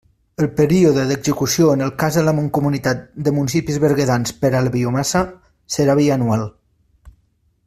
[0.43, 4.75] El període d'execució en el cas de la Mancomunitat de Municipis Berguedans per a la
[4.79, 5.25] Biomassa,
[5.77, 6.49] serà bianual.